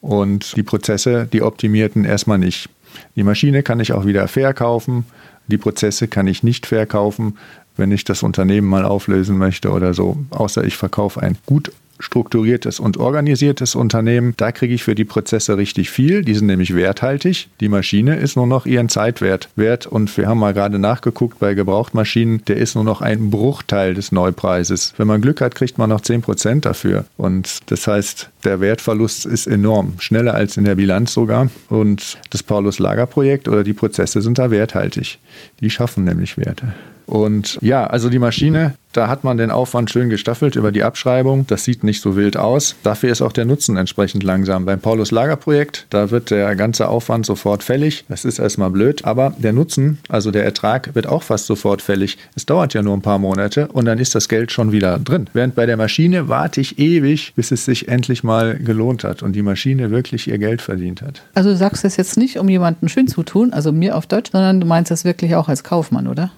Und 0.00 0.56
die 0.56 0.62
Prozesse, 0.62 1.26
die 1.26 1.42
optimierten 1.42 2.04
erstmal 2.04 2.38
nicht. 2.38 2.68
Die 3.14 3.22
Maschine 3.22 3.62
kann 3.62 3.80
ich 3.80 3.92
auch 3.92 4.06
wieder 4.06 4.28
verkaufen. 4.28 5.04
Die 5.48 5.58
Prozesse 5.58 6.08
kann 6.08 6.26
ich 6.26 6.42
nicht 6.42 6.66
verkaufen, 6.66 7.38
wenn 7.76 7.92
ich 7.92 8.04
das 8.04 8.22
Unternehmen 8.22 8.68
mal 8.68 8.84
auflösen 8.84 9.38
möchte 9.38 9.70
oder 9.70 9.94
so. 9.94 10.16
Außer 10.30 10.64
ich 10.64 10.76
verkaufe 10.76 11.22
ein 11.22 11.38
gut 11.46 11.72
strukturiertes 11.98 12.80
und 12.80 12.96
organisiertes 12.96 13.74
Unternehmen, 13.74 14.34
da 14.36 14.52
kriege 14.52 14.74
ich 14.74 14.82
für 14.82 14.94
die 14.94 15.04
Prozesse 15.04 15.56
richtig 15.56 15.90
viel. 15.90 16.22
Die 16.22 16.34
sind 16.34 16.46
nämlich 16.46 16.74
werthaltig. 16.74 17.48
Die 17.60 17.68
Maschine 17.68 18.16
ist 18.16 18.36
nur 18.36 18.46
noch 18.46 18.66
ihren 18.66 18.88
Zeitwert 18.88 19.48
wert. 19.56 19.86
Und 19.86 20.16
wir 20.16 20.28
haben 20.28 20.38
mal 20.38 20.54
gerade 20.54 20.78
nachgeguckt 20.78 21.38
bei 21.38 21.54
Gebrauchtmaschinen, 21.54 22.44
der 22.46 22.56
ist 22.56 22.74
nur 22.74 22.84
noch 22.84 23.00
ein 23.00 23.30
Bruchteil 23.30 23.94
des 23.94 24.12
Neupreises. 24.12 24.94
Wenn 24.96 25.06
man 25.06 25.20
Glück 25.20 25.40
hat, 25.40 25.54
kriegt 25.54 25.78
man 25.78 25.90
noch 25.90 26.00
10% 26.00 26.60
dafür. 26.60 27.04
Und 27.16 27.70
das 27.70 27.86
heißt, 27.86 28.30
der 28.44 28.60
Wertverlust 28.60 29.26
ist 29.26 29.46
enorm. 29.46 29.94
Schneller 29.98 30.34
als 30.34 30.56
in 30.56 30.64
der 30.64 30.74
Bilanz 30.74 31.12
sogar. 31.12 31.50
Und 31.68 32.18
das 32.30 32.42
Paulus-Lager-Projekt 32.42 33.48
oder 33.48 33.64
die 33.64 33.72
Prozesse 33.72 34.22
sind 34.22 34.38
da 34.38 34.50
werthaltig. 34.50 35.18
Die 35.60 35.70
schaffen 35.70 36.04
nämlich 36.04 36.36
Werte. 36.38 36.74
Und 37.06 37.58
ja, 37.62 37.86
also 37.86 38.10
die 38.10 38.18
Maschine, 38.18 38.74
da 38.96 39.08
hat 39.08 39.24
man 39.24 39.36
den 39.36 39.50
Aufwand 39.50 39.90
schön 39.90 40.08
gestaffelt 40.08 40.56
über 40.56 40.72
die 40.72 40.82
Abschreibung. 40.82 41.46
Das 41.46 41.64
sieht 41.64 41.84
nicht 41.84 42.00
so 42.00 42.16
wild 42.16 42.36
aus. 42.36 42.76
Dafür 42.82 43.10
ist 43.10 43.22
auch 43.22 43.32
der 43.32 43.44
Nutzen 43.44 43.76
entsprechend 43.76 44.22
langsam. 44.22 44.64
Beim 44.64 44.80
Paulus 44.80 45.10
Lagerprojekt, 45.10 45.86
da 45.90 46.10
wird 46.10 46.30
der 46.30 46.56
ganze 46.56 46.88
Aufwand 46.88 47.26
sofort 47.26 47.62
fällig. 47.62 48.04
Das 48.08 48.24
ist 48.24 48.38
erstmal 48.38 48.70
blöd, 48.70 49.04
aber 49.04 49.34
der 49.38 49.52
Nutzen, 49.52 49.98
also 50.08 50.30
der 50.30 50.44
Ertrag, 50.44 50.94
wird 50.94 51.06
auch 51.06 51.22
fast 51.22 51.46
sofort 51.46 51.82
fällig. 51.82 52.18
Es 52.34 52.46
dauert 52.46 52.74
ja 52.74 52.82
nur 52.82 52.96
ein 52.96 53.02
paar 53.02 53.18
Monate 53.18 53.68
und 53.68 53.84
dann 53.84 53.98
ist 53.98 54.14
das 54.14 54.28
Geld 54.28 54.52
schon 54.52 54.72
wieder 54.72 54.98
drin. 54.98 55.28
Während 55.32 55.54
bei 55.54 55.66
der 55.66 55.76
Maschine 55.76 56.28
warte 56.28 56.60
ich 56.60 56.78
ewig, 56.78 57.34
bis 57.34 57.50
es 57.50 57.64
sich 57.64 57.88
endlich 57.88 58.24
mal 58.24 58.58
gelohnt 58.58 59.04
hat 59.04 59.22
und 59.22 59.32
die 59.32 59.42
Maschine 59.42 59.90
wirklich 59.90 60.28
ihr 60.28 60.38
Geld 60.38 60.62
verdient 60.62 61.02
hat. 61.02 61.22
Also 61.34 61.50
du 61.50 61.56
sagst 61.56 61.84
es 61.84 61.96
jetzt 61.96 62.16
nicht, 62.16 62.38
um 62.38 62.48
jemanden 62.48 62.88
schön 62.88 63.08
zu 63.08 63.22
tun, 63.22 63.52
also 63.52 63.72
mir 63.72 63.96
auf 63.96 64.06
Deutsch, 64.06 64.30
sondern 64.32 64.60
du 64.60 64.66
meinst 64.66 64.90
das 64.90 65.04
wirklich 65.04 65.34
auch 65.34 65.48
als 65.48 65.64
Kaufmann, 65.64 66.06
oder? 66.06 66.30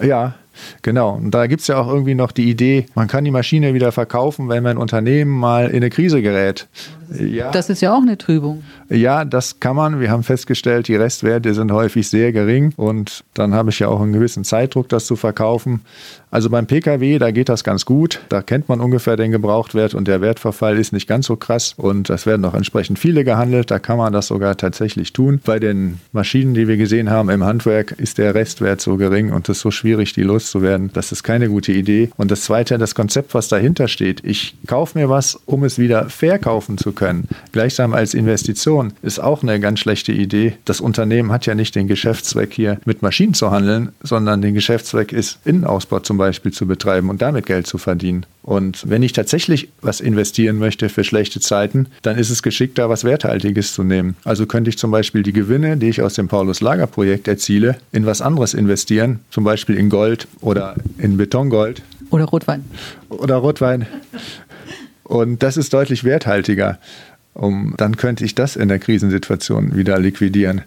Ja, 0.00 0.34
Genau. 0.82 1.14
Und 1.14 1.32
da 1.32 1.46
gibt 1.46 1.62
es 1.62 1.66
ja 1.68 1.78
auch 1.78 1.88
irgendwie 1.88 2.14
noch 2.14 2.32
die 2.32 2.48
Idee, 2.50 2.86
man 2.94 3.08
kann 3.08 3.24
die 3.24 3.30
Maschine 3.30 3.74
wieder 3.74 3.92
verkaufen, 3.92 4.48
wenn 4.48 4.62
mein 4.62 4.78
Unternehmen 4.78 5.32
mal 5.32 5.68
in 5.68 5.76
eine 5.76 5.90
Krise 5.90 6.22
gerät. 6.22 6.68
Ja. 7.18 7.50
Das 7.50 7.70
ist 7.70 7.80
ja 7.80 7.94
auch 7.94 8.02
eine 8.02 8.18
Trübung. 8.18 8.62
Ja, 8.88 9.24
das 9.24 9.60
kann 9.60 9.76
man. 9.76 10.00
Wir 10.00 10.10
haben 10.10 10.22
festgestellt, 10.22 10.88
die 10.88 10.96
Restwerte 10.96 11.54
sind 11.54 11.72
häufig 11.72 12.08
sehr 12.08 12.32
gering 12.32 12.72
und 12.76 13.24
dann 13.34 13.54
habe 13.54 13.70
ich 13.70 13.78
ja 13.78 13.88
auch 13.88 14.00
einen 14.00 14.12
gewissen 14.12 14.44
Zeitdruck, 14.44 14.88
das 14.88 15.06
zu 15.06 15.16
verkaufen. 15.16 15.80
Also 16.30 16.50
beim 16.50 16.66
Pkw, 16.66 17.18
da 17.18 17.30
geht 17.30 17.48
das 17.48 17.64
ganz 17.64 17.84
gut. 17.84 18.20
Da 18.28 18.42
kennt 18.42 18.68
man 18.68 18.80
ungefähr 18.80 19.16
den 19.16 19.30
Gebrauchtwert 19.30 19.94
und 19.94 20.06
der 20.06 20.20
Wertverfall 20.20 20.76
ist 20.78 20.92
nicht 20.92 21.06
ganz 21.06 21.26
so 21.26 21.36
krass 21.36 21.74
und 21.76 22.10
das 22.10 22.26
werden 22.26 22.44
auch 22.44 22.54
entsprechend 22.54 22.98
viele 22.98 23.24
gehandelt. 23.24 23.70
Da 23.70 23.78
kann 23.78 23.96
man 23.96 24.12
das 24.12 24.26
sogar 24.26 24.56
tatsächlich 24.56 25.12
tun. 25.12 25.40
Bei 25.44 25.58
den 25.58 26.00
Maschinen, 26.12 26.54
die 26.54 26.68
wir 26.68 26.76
gesehen 26.76 27.10
haben 27.10 27.30
im 27.30 27.44
Handwerk, 27.44 27.92
ist 27.92 28.18
der 28.18 28.34
Restwert 28.34 28.80
so 28.80 28.96
gering 28.96 29.32
und 29.32 29.48
es 29.48 29.58
ist 29.58 29.62
so 29.62 29.70
schwierig, 29.70 30.12
die 30.12 30.22
loszuwerden. 30.22 30.90
Das 30.92 31.12
ist 31.12 31.22
keine 31.22 31.48
gute 31.48 31.72
Idee. 31.72 32.10
Und 32.16 32.30
das 32.30 32.42
Zweite, 32.42 32.76
das 32.76 32.94
Konzept, 32.94 33.32
was 33.32 33.48
dahinter 33.48 33.88
steht. 33.88 34.24
Ich 34.24 34.56
kaufe 34.66 34.98
mir 34.98 35.08
was, 35.08 35.40
um 35.46 35.64
es 35.64 35.78
wieder 35.78 36.10
verkaufen 36.10 36.76
zu 36.76 36.92
können. 36.96 37.28
Gleichsam 37.52 37.94
als 37.94 38.14
Investition 38.14 38.92
ist 39.02 39.20
auch 39.20 39.44
eine 39.44 39.60
ganz 39.60 39.78
schlechte 39.78 40.10
Idee. 40.10 40.54
Das 40.64 40.80
Unternehmen 40.80 41.30
hat 41.30 41.46
ja 41.46 41.54
nicht 41.54 41.76
den 41.76 41.86
Geschäftszweck 41.86 42.52
hier 42.52 42.80
mit 42.84 43.02
Maschinen 43.02 43.34
zu 43.34 43.52
handeln, 43.52 43.90
sondern 44.02 44.42
den 44.42 44.54
Geschäftszweck 44.54 45.12
ist 45.12 45.38
Innenausbau 45.44 46.00
zum 46.00 46.18
Beispiel 46.18 46.52
zu 46.52 46.66
betreiben 46.66 47.08
und 47.08 47.22
damit 47.22 47.46
Geld 47.46 47.68
zu 47.68 47.78
verdienen. 47.78 48.26
Und 48.42 48.88
wenn 48.88 49.02
ich 49.02 49.12
tatsächlich 49.12 49.68
was 49.82 50.00
investieren 50.00 50.58
möchte 50.58 50.88
für 50.88 51.02
schlechte 51.02 51.40
Zeiten, 51.40 51.88
dann 52.02 52.16
ist 52.16 52.30
es 52.30 52.44
geschickter, 52.44 52.88
was 52.88 53.02
Werthaltiges 53.02 53.74
zu 53.74 53.82
nehmen. 53.82 54.14
Also 54.24 54.46
könnte 54.46 54.70
ich 54.70 54.78
zum 54.78 54.92
Beispiel 54.92 55.24
die 55.24 55.32
Gewinne, 55.32 55.76
die 55.76 55.88
ich 55.88 56.00
aus 56.00 56.14
dem 56.14 56.28
Paulus-Lager-Projekt 56.28 57.26
erziele, 57.26 57.76
in 57.90 58.06
was 58.06 58.22
anderes 58.22 58.54
investieren, 58.54 59.20
zum 59.30 59.42
Beispiel 59.44 59.76
in 59.76 59.90
Gold 59.90 60.28
oder 60.40 60.76
in 60.98 61.16
Betongold. 61.16 61.82
Oder 62.10 62.26
Rotwein. 62.26 62.64
Oder 63.08 63.36
Rotwein. 63.36 63.86
Und 65.06 65.42
das 65.42 65.56
ist 65.56 65.72
deutlich 65.72 66.04
werthaltiger. 66.04 66.78
Um, 67.34 67.74
dann 67.76 67.98
könnte 67.98 68.24
ich 68.24 68.34
das 68.34 68.56
in 68.56 68.68
der 68.68 68.78
Krisensituation 68.78 69.76
wieder 69.76 69.98
liquidieren. 69.98 70.62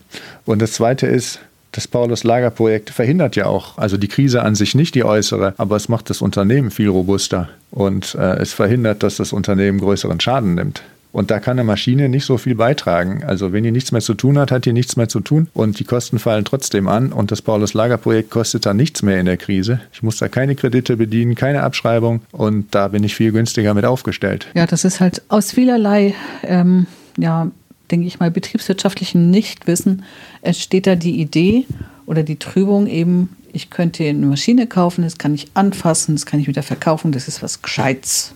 Und 0.46 0.62
das 0.62 0.74
Zweite 0.74 1.08
ist, 1.08 1.40
das 1.72 1.88
Paulus-Lager-Projekt 1.88 2.92
verhindert 2.92 3.36
ja 3.36 3.48
auch, 3.48 3.78
also 3.80 3.98
die 3.98 4.08
Krise 4.08 4.44
an 4.44 4.54
sich 4.54 4.76
nicht 4.76 4.94
die 4.94 5.04
äußere, 5.04 5.56
aber 5.58 5.76
es 5.76 5.90
macht 5.90 6.12
das 6.12 6.22
Unternehmen 6.22 6.70
viel 6.70 6.90
robuster 6.90 7.50
und 7.72 8.16
äh, 8.16 8.38
es 8.38 8.54
verhindert, 8.54 9.02
dass 9.02 9.18
das 9.18 9.34
Unternehmen 9.34 9.80
größeren 9.80 10.20
Schaden 10.20 10.56
nimmt. 10.56 10.84
Und 11.12 11.32
da 11.32 11.40
kann 11.40 11.58
eine 11.58 11.64
Maschine 11.64 12.08
nicht 12.08 12.26
so 12.26 12.38
viel 12.38 12.56
beitragen. 12.56 13.24
Also 13.24 13.52
wenn 13.52 13.64
die 13.64 13.72
nichts 13.72 13.92
mehr 13.92 14.02
zu 14.02 14.14
tun 14.14 14.38
hat, 14.38 14.52
hat 14.52 14.66
die 14.66 14.74
nichts 14.74 14.96
mehr 14.96 15.10
zu 15.10 15.22
tun 15.22 15.48
und 15.54 15.80
die 15.80 15.84
Kosten 15.84 16.20
fallen 16.20 16.46
trotzdem 16.46 16.88
an 16.88 17.12
und 17.12 17.32
das 17.32 17.42
Paulus-Lager-Projekt 17.42 18.30
kostet 18.30 18.66
dann 18.66 18.78
nichts 18.78 19.02
mehr 19.02 19.20
in 19.20 19.26
der 19.26 19.38
Krise. 19.38 19.82
Ich 19.92 20.04
muss 20.04 20.18
da 20.18 20.28
keine 20.28 20.56
Kredite 20.56 20.98
bedienen, 20.98 21.36
keine 21.36 21.64
Abschreibung 21.64 22.22
und 22.32 22.74
da 22.76 22.90
bin 22.90 23.04
ich 23.04 23.16
viel 23.16 23.32
günstiger 23.32 23.74
mit 23.74 23.86
aufgestellt. 23.86 24.48
Ja, 24.54 24.68
das 24.68 24.86
ist 24.86 25.00
halt 25.00 25.24
aus 25.30 25.52
vielerlei, 25.52 26.14
ähm, 26.44 26.86
ja, 27.18 27.50
denke 27.90 28.06
ich 28.06 28.20
mal, 28.20 28.30
betriebswirtschaftlichem 28.30 29.32
Nichtwissen 29.32 30.04
entsteht 30.42 30.86
da 30.86 30.96
die 30.96 31.20
Idee 31.20 31.66
oder 32.06 32.22
die 32.22 32.38
Trübung 32.38 32.86
eben, 32.86 33.36
ich 33.52 33.72
könnte 33.72 34.04
eine 34.04 34.28
Maschine 34.28 34.68
kaufen, 34.68 35.04
das 35.04 35.18
kann 35.18 35.34
ich 35.34 35.48
anfassen, 35.56 36.16
das 36.16 36.28
kann 36.28 36.40
ich 36.40 36.48
wieder 36.48 36.62
verkaufen, 36.62 37.12
das 37.12 37.28
ist 37.28 37.42
was 37.42 37.64
Gescheites. 37.64 38.34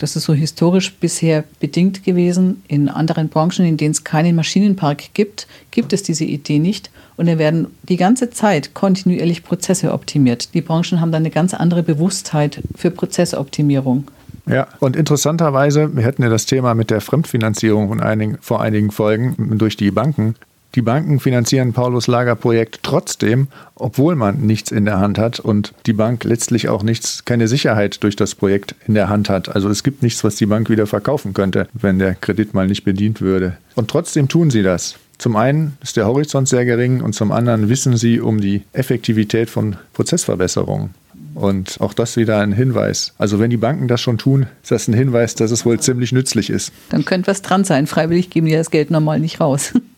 Das 0.00 0.16
ist 0.16 0.24
so 0.24 0.32
historisch 0.32 0.94
bisher 0.94 1.44
bedingt 1.60 2.04
gewesen. 2.04 2.62
In 2.68 2.88
anderen 2.88 3.28
Branchen, 3.28 3.66
in 3.66 3.76
denen 3.76 3.90
es 3.90 4.02
keinen 4.02 4.34
Maschinenpark 4.34 5.12
gibt, 5.12 5.46
gibt 5.72 5.92
es 5.92 6.02
diese 6.02 6.24
Idee 6.24 6.58
nicht. 6.58 6.90
Und 7.18 7.26
da 7.26 7.36
werden 7.36 7.66
die 7.82 7.98
ganze 7.98 8.30
Zeit 8.30 8.72
kontinuierlich 8.72 9.42
Prozesse 9.42 9.92
optimiert. 9.92 10.54
Die 10.54 10.62
Branchen 10.62 11.02
haben 11.02 11.12
dann 11.12 11.22
eine 11.22 11.30
ganz 11.30 11.52
andere 11.52 11.82
Bewusstheit 11.82 12.62
für 12.74 12.90
Prozessoptimierung. 12.90 14.10
Ja, 14.46 14.68
und 14.78 14.96
interessanterweise, 14.96 15.94
wir 15.94 16.04
hatten 16.06 16.22
ja 16.22 16.30
das 16.30 16.46
Thema 16.46 16.74
mit 16.74 16.90
der 16.90 17.02
Fremdfinanzierung 17.02 17.88
von 17.88 18.00
einigen, 18.00 18.38
vor 18.40 18.62
einigen 18.62 18.90
Folgen 18.90 19.58
durch 19.58 19.76
die 19.76 19.90
Banken. 19.90 20.34
Die 20.76 20.82
Banken 20.82 21.18
finanzieren 21.18 21.72
Paulus 21.72 22.06
Lagerprojekt 22.06 22.80
trotzdem, 22.84 23.48
obwohl 23.74 24.14
man 24.14 24.46
nichts 24.46 24.70
in 24.70 24.84
der 24.84 25.00
Hand 25.00 25.18
hat 25.18 25.40
und 25.40 25.74
die 25.86 25.92
Bank 25.92 26.22
letztlich 26.22 26.68
auch 26.68 26.84
nichts, 26.84 27.24
keine 27.24 27.48
Sicherheit 27.48 28.04
durch 28.04 28.14
das 28.14 28.36
Projekt 28.36 28.76
in 28.86 28.94
der 28.94 29.08
Hand 29.08 29.28
hat. 29.28 29.48
Also 29.48 29.68
es 29.68 29.82
gibt 29.82 30.04
nichts, 30.04 30.22
was 30.22 30.36
die 30.36 30.46
Bank 30.46 30.70
wieder 30.70 30.86
verkaufen 30.86 31.34
könnte, 31.34 31.66
wenn 31.72 31.98
der 31.98 32.14
Kredit 32.14 32.54
mal 32.54 32.68
nicht 32.68 32.84
bedient 32.84 33.20
würde. 33.20 33.56
Und 33.74 33.90
trotzdem 33.90 34.28
tun 34.28 34.50
sie 34.50 34.62
das. 34.62 34.94
Zum 35.18 35.34
einen 35.34 35.76
ist 35.82 35.96
der 35.96 36.06
Horizont 36.06 36.48
sehr 36.48 36.64
gering 36.64 37.02
und 37.02 37.14
zum 37.14 37.32
anderen 37.32 37.68
wissen 37.68 37.96
sie 37.96 38.20
um 38.20 38.40
die 38.40 38.62
Effektivität 38.72 39.50
von 39.50 39.76
Prozessverbesserungen. 39.92 40.94
Und 41.34 41.80
auch 41.80 41.94
das 41.94 42.16
wieder 42.16 42.40
ein 42.40 42.52
Hinweis. 42.52 43.12
Also 43.18 43.38
wenn 43.38 43.50
die 43.50 43.56
Banken 43.56 43.88
das 43.88 44.00
schon 44.00 44.18
tun, 44.18 44.46
ist 44.62 44.70
das 44.70 44.88
ein 44.88 44.94
Hinweis, 44.94 45.34
dass 45.34 45.50
es 45.50 45.64
wohl 45.64 45.78
ziemlich 45.80 46.12
nützlich 46.12 46.50
ist. 46.50 46.72
Dann 46.90 47.04
könnte 47.04 47.28
was 47.28 47.42
dran 47.42 47.64
sein. 47.64 47.86
Freiwillig 47.86 48.30
geben 48.30 48.46
die 48.46 48.52
das 48.52 48.70
Geld 48.70 48.90
normal 48.90 49.20
nicht 49.20 49.40
raus. 49.40 49.72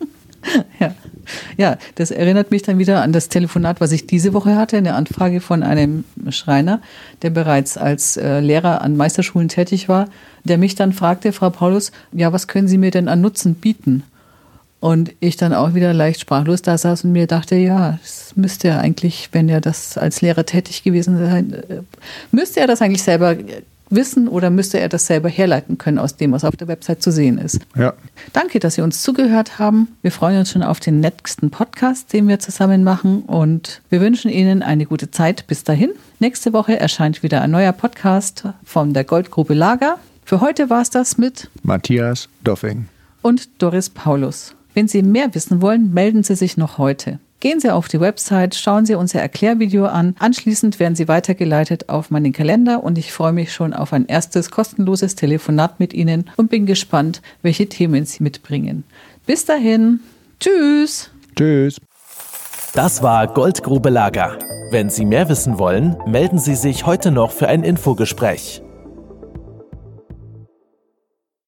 ja. 0.80 0.94
ja, 1.56 1.76
das 1.94 2.10
erinnert 2.10 2.50
mich 2.50 2.62
dann 2.62 2.78
wieder 2.78 3.02
an 3.02 3.12
das 3.12 3.28
Telefonat, 3.28 3.80
was 3.80 3.92
ich 3.92 4.06
diese 4.06 4.32
Woche 4.34 4.56
hatte, 4.56 4.76
eine 4.76 4.94
Anfrage 4.94 5.40
von 5.40 5.62
einem 5.62 6.04
Schreiner, 6.30 6.80
der 7.22 7.30
bereits 7.30 7.76
als 7.76 8.16
äh, 8.16 8.40
Lehrer 8.40 8.82
an 8.82 8.96
Meisterschulen 8.96 9.48
tätig 9.48 9.88
war, 9.88 10.08
der 10.44 10.58
mich 10.58 10.74
dann 10.74 10.92
fragte, 10.92 11.32
Frau 11.32 11.50
Paulus, 11.50 11.92
ja, 12.12 12.32
was 12.32 12.48
können 12.48 12.68
Sie 12.68 12.78
mir 12.78 12.90
denn 12.90 13.08
an 13.08 13.20
Nutzen 13.20 13.54
bieten? 13.54 14.02
Und 14.80 15.12
ich 15.20 15.36
dann 15.36 15.54
auch 15.54 15.74
wieder 15.74 15.92
leicht 15.92 16.20
sprachlos 16.20 16.60
da 16.60 16.76
saß 16.76 17.04
und 17.04 17.12
mir 17.12 17.28
dachte, 17.28 17.54
ja, 17.54 18.00
es 18.02 18.32
müsste 18.34 18.66
er 18.66 18.80
eigentlich, 18.80 19.28
wenn 19.30 19.48
er 19.48 19.60
das 19.60 19.96
als 19.96 20.22
Lehrer 20.22 20.44
tätig 20.44 20.82
gewesen 20.82 21.18
sein, 21.18 21.52
äh, 21.52 21.82
müsste 22.32 22.58
er 22.58 22.66
das 22.66 22.82
eigentlich 22.82 23.04
selber 23.04 23.36
wissen 23.94 24.28
oder 24.28 24.50
müsste 24.50 24.80
er 24.80 24.88
das 24.88 25.06
selber 25.06 25.28
herleiten 25.28 25.78
können 25.78 25.98
aus 25.98 26.16
dem, 26.16 26.32
was 26.32 26.44
auf 26.44 26.56
der 26.56 26.68
Website 26.68 27.02
zu 27.02 27.10
sehen 27.12 27.38
ist. 27.38 27.60
Ja. 27.76 27.94
Danke, 28.32 28.58
dass 28.58 28.74
Sie 28.74 28.82
uns 28.82 29.02
zugehört 29.02 29.58
haben. 29.58 29.88
Wir 30.02 30.12
freuen 30.12 30.38
uns 30.38 30.50
schon 30.50 30.62
auf 30.62 30.80
den 30.80 31.00
nächsten 31.00 31.50
Podcast, 31.50 32.12
den 32.12 32.28
wir 32.28 32.38
zusammen 32.38 32.84
machen 32.84 33.22
und 33.22 33.82
wir 33.90 34.00
wünschen 34.00 34.30
Ihnen 34.30 34.62
eine 34.62 34.86
gute 34.86 35.10
Zeit 35.10 35.46
bis 35.46 35.64
dahin. 35.64 35.90
Nächste 36.18 36.52
Woche 36.52 36.78
erscheint 36.78 37.22
wieder 37.22 37.42
ein 37.42 37.50
neuer 37.50 37.72
Podcast 37.72 38.44
von 38.64 38.92
der 38.94 39.04
Goldgrube 39.04 39.54
Lager. 39.54 39.98
Für 40.24 40.40
heute 40.40 40.70
war 40.70 40.82
es 40.82 40.90
das 40.90 41.18
mit 41.18 41.50
Matthias 41.62 42.28
Doffing 42.44 42.86
und 43.22 43.48
Doris 43.62 43.90
Paulus. 43.90 44.54
Wenn 44.74 44.88
Sie 44.88 45.02
mehr 45.02 45.34
wissen 45.34 45.60
wollen, 45.60 45.92
melden 45.92 46.22
Sie 46.22 46.34
sich 46.34 46.56
noch 46.56 46.78
heute. 46.78 47.18
Gehen 47.42 47.58
Sie 47.58 47.74
auf 47.74 47.88
die 47.88 47.98
Website, 47.98 48.54
schauen 48.54 48.86
Sie 48.86 48.94
unser 48.94 49.20
Erklärvideo 49.20 49.86
an. 49.86 50.14
Anschließend 50.20 50.78
werden 50.78 50.94
Sie 50.94 51.08
weitergeleitet 51.08 51.88
auf 51.88 52.12
meinen 52.12 52.32
Kalender 52.32 52.84
und 52.84 52.98
ich 52.98 53.12
freue 53.12 53.32
mich 53.32 53.52
schon 53.52 53.74
auf 53.74 53.92
ein 53.92 54.06
erstes 54.06 54.52
kostenloses 54.52 55.16
Telefonat 55.16 55.80
mit 55.80 55.92
Ihnen 55.92 56.30
und 56.36 56.50
bin 56.50 56.66
gespannt, 56.66 57.20
welche 57.42 57.68
Themen 57.68 58.06
Sie 58.06 58.22
mitbringen. 58.22 58.84
Bis 59.26 59.44
dahin, 59.44 59.98
tschüss. 60.38 61.10
Tschüss. 61.34 61.80
Das 62.74 63.02
war 63.02 63.26
Goldgrube 63.26 63.90
Lager. 63.90 64.38
Wenn 64.70 64.88
Sie 64.88 65.04
mehr 65.04 65.28
wissen 65.28 65.58
wollen, 65.58 65.96
melden 66.06 66.38
Sie 66.38 66.54
sich 66.54 66.86
heute 66.86 67.10
noch 67.10 67.32
für 67.32 67.48
ein 67.48 67.64
Infogespräch. 67.64 68.62